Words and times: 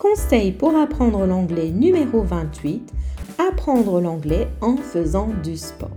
Conseil 0.00 0.52
pour 0.52 0.74
apprendre 0.76 1.26
l'anglais 1.26 1.68
numéro 1.68 2.22
28. 2.22 2.90
Apprendre 3.36 4.00
l'anglais 4.00 4.48
en 4.62 4.78
faisant 4.78 5.28
du 5.42 5.58
sport. 5.58 5.90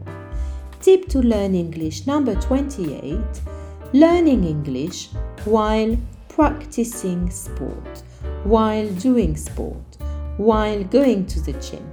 Tip 0.82 1.08
to 1.08 1.22
learn 1.22 1.56
English 1.56 2.06
number 2.06 2.36
28. 2.36 3.16
Learning 3.94 4.44
English 4.44 5.10
while 5.46 5.96
practicing 6.28 7.32
sport, 7.32 8.04
while 8.44 8.90
doing 9.02 9.38
sport, 9.38 9.98
while 10.38 10.84
going 10.92 11.26
to 11.26 11.40
the 11.40 11.54
gym. 11.62 11.88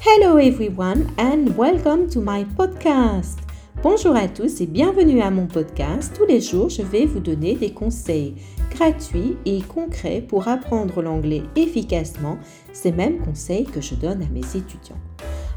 Hello 0.00 0.38
everyone 0.38 1.08
and 1.18 1.56
welcome 1.56 2.10
to 2.10 2.20
my 2.20 2.42
podcast. 2.58 3.51
Bonjour 3.80 4.14
à 4.14 4.28
tous 4.28 4.60
et 4.60 4.66
bienvenue 4.66 5.22
à 5.22 5.30
mon 5.30 5.46
podcast. 5.46 6.12
Tous 6.16 6.26
les 6.26 6.40
jours, 6.40 6.68
je 6.68 6.82
vais 6.82 7.04
vous 7.04 7.18
donner 7.18 7.56
des 7.56 7.72
conseils 7.72 8.34
gratuits 8.70 9.36
et 9.44 9.60
concrets 9.60 10.20
pour 10.20 10.46
apprendre 10.46 11.02
l'anglais 11.02 11.42
efficacement, 11.56 12.38
ces 12.72 12.92
mêmes 12.92 13.18
conseils 13.18 13.64
que 13.64 13.80
je 13.80 13.96
donne 13.96 14.22
à 14.22 14.28
mes 14.28 14.40
étudiants. 14.40 15.00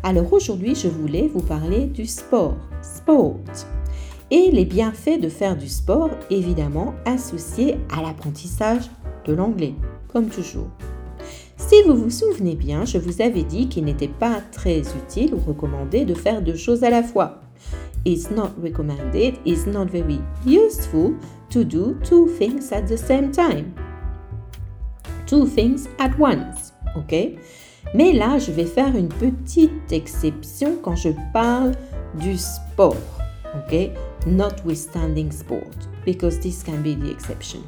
Alors 0.02 0.34
aujourd'hui, 0.34 0.74
je 0.74 0.88
voulais 0.88 1.30
vous 1.32 1.42
parler 1.42 1.86
du 1.86 2.08
sport, 2.08 2.58
sport, 2.82 3.38
et 4.32 4.50
les 4.50 4.66
bienfaits 4.66 5.20
de 5.22 5.30
faire 5.30 5.56
du 5.56 5.68
sport, 5.68 6.10
évidemment 6.32 6.96
associés 7.06 7.76
à 7.96 8.02
l'apprentissage 8.02 8.90
de 9.26 9.34
l'anglais, 9.34 9.76
comme 10.08 10.30
toujours. 10.30 10.70
Si 11.58 11.76
vous 11.86 11.96
vous 11.96 12.10
souvenez 12.10 12.56
bien, 12.56 12.86
je 12.86 12.98
vous 12.98 13.22
avais 13.22 13.44
dit 13.44 13.68
qu'il 13.68 13.86
n'était 13.86 14.08
pas 14.08 14.42
très 14.52 14.80
utile 14.80 15.36
ou 15.36 15.40
recommandé 15.40 16.06
de 16.06 16.16
faire 16.16 16.42
deux 16.42 16.56
choses 16.56 16.84
à 16.84 16.90
la 16.90 17.04
fois 17.04 17.42
is 18.06 18.30
not 18.32 18.52
recommended, 18.62 19.40
is 19.46 19.66
not 19.66 19.90
very 19.90 20.22
useful 20.46 21.16
to 21.50 21.64
do 21.64 22.00
two 22.04 22.28
things 22.38 22.72
at 22.72 22.88
the 22.88 22.98
same 22.98 23.32
time. 23.32 23.74
Two 25.26 25.48
things 25.48 25.88
at 26.00 26.18
once, 26.20 26.72
ok? 26.96 27.38
Mais 27.94 28.14
là, 28.14 28.38
je 28.40 28.52
vais 28.52 28.66
faire 28.66 28.96
une 28.96 29.10
petite 29.10 29.92
exception 29.92 30.78
quand 30.82 30.96
je 30.96 31.10
parle 31.34 31.76
du 32.20 32.38
sport, 32.38 32.96
ok? 33.56 33.92
Notwithstanding 34.28 35.32
sport, 35.32 35.88
because 36.06 36.40
this 36.40 36.64
can 36.64 36.82
be 36.82 36.96
the 36.96 37.12
exception. 37.12 37.62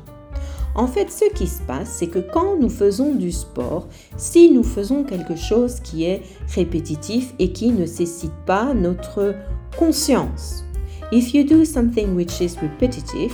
En 0.78 0.86
fait, 0.86 1.09
ce 1.09 1.25
qui 1.33 1.47
se 1.47 1.64
passe, 1.64 1.89
c'est 1.89 2.06
que 2.06 2.20
quand 2.20 2.56
nous 2.59 2.70
faisons 2.70 3.16
du 3.16 3.31
sport, 3.31 3.88
si 4.16 4.52
nous 4.52 4.61
faisons 4.61 5.03
quelque 5.03 5.36
chose 5.36 5.80
qui 5.80 6.03
est 6.03 6.22
répétitif 6.53 7.33
et 7.39 7.52
qui 7.52 7.72
ne 7.72 7.80
nécessite 7.80 8.33
pas 8.45 8.75
notre 8.75 9.33
conscience. 9.75 10.64
If 11.11 11.33
you 11.33 11.44
do 11.44 11.66
something 11.66 12.16
which 12.16 12.42
is 12.42 12.58
repetitive 12.61 13.33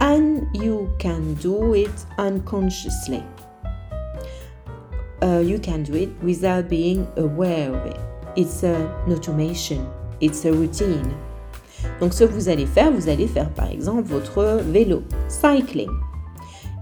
and 0.00 0.46
you 0.54 0.88
can 0.98 1.34
do 1.42 1.74
it 1.74 1.90
unconsciously, 2.16 3.22
uh, 5.22 5.42
you 5.42 5.58
can 5.58 5.82
do 5.82 5.94
it 5.96 6.08
without 6.22 6.70
being 6.70 7.06
aware 7.18 7.74
of 7.74 7.84
it. 7.90 8.00
It's 8.36 8.64
an 8.64 8.88
automation, 9.06 9.86
it's 10.22 10.46
a 10.46 10.50
routine. 10.50 11.12
Donc 12.00 12.14
ce 12.14 12.24
que 12.24 12.32
vous 12.32 12.48
allez 12.48 12.66
faire, 12.66 12.90
vous 12.90 13.10
allez 13.10 13.26
faire 13.26 13.50
par 13.50 13.70
exemple 13.70 14.04
votre 14.04 14.62
vélo, 14.70 15.02
cycling 15.28 15.90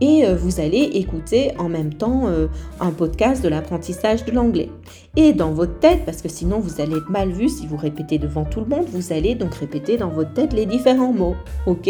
et 0.00 0.24
euh, 0.24 0.36
vous 0.36 0.60
allez 0.60 0.90
écouter 0.94 1.52
en 1.58 1.68
même 1.68 1.92
temps 1.92 2.26
euh, 2.26 2.46
un 2.80 2.90
podcast 2.90 3.42
de 3.42 3.48
l'apprentissage 3.48 4.24
de 4.24 4.32
l'anglais. 4.32 4.70
Et 5.16 5.32
dans 5.32 5.52
votre 5.52 5.78
tête, 5.78 6.04
parce 6.04 6.22
que 6.22 6.28
sinon 6.28 6.60
vous 6.60 6.80
allez 6.80 6.96
être 6.96 7.10
mal 7.10 7.30
vu 7.30 7.48
si 7.48 7.66
vous 7.66 7.76
répétez 7.76 8.18
devant 8.18 8.44
tout 8.44 8.60
le 8.60 8.66
monde, 8.66 8.86
vous 8.92 9.12
allez 9.12 9.34
donc 9.34 9.54
répéter 9.54 9.96
dans 9.96 10.10
votre 10.10 10.32
tête 10.32 10.52
les 10.52 10.66
différents 10.66 11.12
mots. 11.12 11.36
OK? 11.66 11.88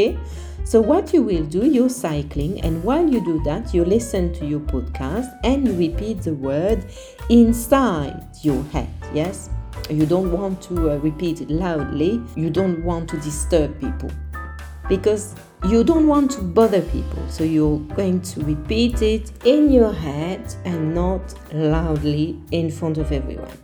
So 0.65 0.81
what 0.81 1.15
you 1.15 1.23
will 1.23 1.49
do, 1.49 1.65
you're 1.65 1.89
cycling 1.89 2.61
and 2.65 2.83
while 2.85 3.09
you 3.09 3.21
do 3.25 3.43
that, 3.45 3.73
you 3.73 3.85
listen 3.85 4.33
to 4.33 4.45
your 4.45 4.61
podcast 4.61 5.31
and 5.45 5.67
you 5.67 5.73
repeat 5.75 6.23
the 6.23 6.35
word 6.35 6.81
inside 7.31 8.23
your 8.43 8.63
head. 8.73 8.89
Yes? 9.15 9.51
You 9.89 10.05
don't 10.05 10.31
want 10.31 10.61
to 10.69 10.91
uh, 10.91 10.97
repeat 10.99 11.41
it 11.41 11.51
loudly. 11.51 12.21
You 12.37 12.51
don't 12.51 12.85
want 12.85 13.09
to 13.11 13.17
disturb 13.19 13.81
people. 13.81 14.11
Because 14.89 15.35
you 15.65 15.83
don't 15.83 16.07
want 16.07 16.31
to 16.33 16.43
bother 16.43 16.83
people, 16.83 17.23
so 17.29 17.45
you're 17.45 17.81
going 17.97 18.21
to 18.21 18.41
repeat 18.45 19.03
it 19.03 19.33
in 19.45 19.71
your 19.73 19.93
head 19.93 20.41
and 20.65 20.95
not 20.95 21.35
loudly 21.53 22.37
in 22.53 22.71
front 22.71 22.99
of 22.99 23.11
everyone. 23.13 23.57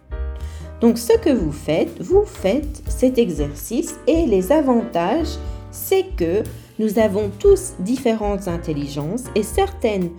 Donc 0.81 0.99
ce 0.99 1.17
que 1.19 1.31
vous 1.31 1.53
faites, 1.53 2.03
vous 2.03 2.25
faites 2.25 2.83
cet 2.89 3.19
exercice 3.19 3.95
et 4.07 4.27
les 4.27 4.53
avantages, 4.53 5.39
c'est 5.71 6.05
que 6.17 6.43
nous 6.79 6.99
avons 6.99 7.31
tous 7.39 7.75
différentes 7.79 8.49
intelligences 8.49 9.25
et 9.35 9.43
certaines 9.43 10.11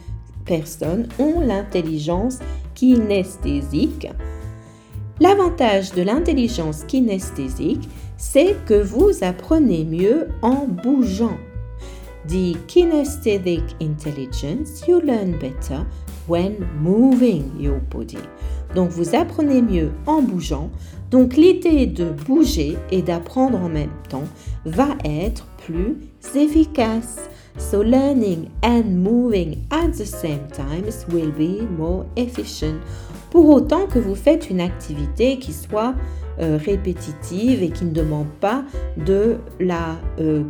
personnes 0.45 1.07
ont 1.19 1.41
l'intelligence 1.41 2.39
kinesthésique. 2.73 4.07
L'avantage 5.19 5.91
de 5.91 6.01
l'intelligence 6.01 6.83
kinesthésique, 6.85 7.87
c'est 8.17 8.55
que 8.65 8.81
vous 8.81 9.11
apprenez 9.21 9.83
mieux 9.83 10.29
en 10.41 10.65
bougeant. 10.67 11.37
The 12.27 12.55
kinesthetic 12.67 13.61
intelligence, 13.79 14.87
you 14.87 14.99
learn 15.01 15.37
better 15.37 15.85
when 16.27 16.67
moving 16.79 17.51
your 17.59 17.79
body. 17.79 18.17
Donc 18.73 18.89
vous 18.89 19.15
apprenez 19.15 19.61
mieux 19.61 19.91
en 20.07 20.21
bougeant. 20.21 20.69
Donc 21.11 21.35
l'idée 21.35 21.85
de 21.85 22.09
bouger 22.09 22.77
et 22.91 23.01
d'apprendre 23.01 23.59
en 23.59 23.69
même 23.69 23.93
temps 24.09 24.27
va 24.65 24.89
être 25.03 25.45
plus 25.65 25.97
efficace. 26.35 27.29
So 27.57 27.81
learning 27.81 28.49
and 28.63 28.83
moving 28.97 29.63
at 29.69 29.91
the 29.93 30.05
same 30.05 30.47
time 30.51 30.83
will 31.09 31.31
be 31.31 31.61
more 31.77 32.05
efficient. 32.17 32.79
Pour 33.31 33.49
autant 33.49 33.85
que 33.85 33.99
vous 33.99 34.15
faites 34.15 34.49
une 34.49 34.61
activité 34.61 35.37
qui 35.39 35.53
soit 35.53 35.93
euh, 36.39 36.57
répétitive 36.57 37.63
et 37.63 37.69
qui 37.69 37.85
ne 37.85 37.91
demande 37.91 38.27
pas 38.41 38.63
de 38.97 39.37
la 39.59 39.95
euh, 40.19 40.43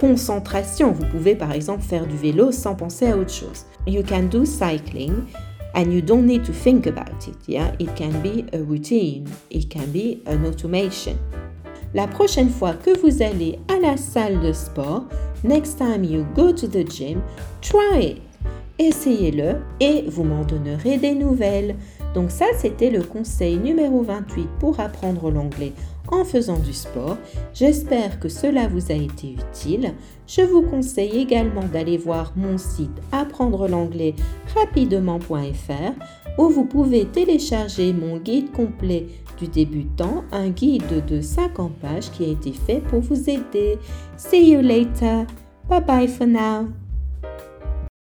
concentration. 0.00 0.92
Vous 0.92 1.06
pouvez 1.06 1.34
par 1.34 1.52
exemple 1.52 1.82
faire 1.82 2.06
du 2.06 2.16
vélo 2.16 2.52
sans 2.52 2.74
penser 2.74 3.06
à 3.06 3.16
autre 3.16 3.32
chose. 3.32 3.64
You 3.86 4.02
can 4.02 4.24
do 4.30 4.44
cycling 4.44 5.12
and 5.74 5.90
you 5.90 6.00
don't 6.00 6.24
need 6.24 6.44
to 6.44 6.52
think 6.52 6.86
about 6.86 7.26
it. 7.26 7.36
Yeah, 7.46 7.72
it 7.78 7.94
can 7.96 8.20
be 8.22 8.44
a 8.52 8.62
routine, 8.62 9.26
it 9.50 9.68
can 9.68 9.86
be 9.92 10.18
an 10.26 10.44
automation. 10.44 11.16
La 11.94 12.06
prochaine 12.08 12.50
fois 12.50 12.72
que 12.72 12.98
vous 12.98 13.22
allez 13.22 13.58
à 13.68 13.78
la 13.80 13.96
salle 13.96 14.40
de 14.40 14.52
sport, 14.52 15.04
next 15.44 15.78
time 15.78 16.02
you 16.02 16.26
go 16.34 16.52
to 16.52 16.66
the 16.66 16.84
gym, 16.88 17.22
try 17.60 18.16
it. 18.16 18.22
Essayez-le 18.78 19.60
et 19.78 20.04
vous 20.08 20.24
m'en 20.24 20.44
donnerez 20.44 20.98
des 20.98 21.14
nouvelles. 21.14 21.76
Donc 22.12 22.32
ça, 22.32 22.46
c'était 22.58 22.90
le 22.90 23.02
conseil 23.02 23.58
numéro 23.58 24.02
28 24.02 24.48
pour 24.58 24.80
apprendre 24.80 25.30
l'anglais 25.30 25.72
en 26.08 26.24
faisant 26.24 26.58
du 26.58 26.72
sport. 26.72 27.18
J'espère 27.52 28.20
que 28.20 28.28
cela 28.28 28.68
vous 28.68 28.90
a 28.90 28.94
été 28.94 29.32
utile. 29.32 29.94
Je 30.26 30.42
vous 30.42 30.62
conseille 30.62 31.18
également 31.18 31.64
d'aller 31.64 31.96
voir 31.96 32.32
mon 32.36 32.58
site 32.58 33.00
apprendre 33.12 33.68
l'anglais 33.68 34.14
rapidement.fr 34.54 35.92
où 36.38 36.48
vous 36.48 36.64
pouvez 36.64 37.04
télécharger 37.06 37.92
mon 37.92 38.18
guide 38.18 38.50
complet 38.52 39.06
du 39.38 39.48
débutant, 39.48 40.24
un 40.32 40.50
guide 40.50 41.04
de 41.06 41.20
50 41.20 41.72
pages 41.76 42.10
qui 42.10 42.24
a 42.24 42.28
été 42.28 42.52
fait 42.52 42.80
pour 42.88 43.00
vous 43.00 43.30
aider. 43.30 43.78
See 44.16 44.50
you 44.50 44.60
later. 44.60 45.26
Bye 45.68 45.80
bye 45.80 46.08
for 46.08 46.26
now. 46.26 46.83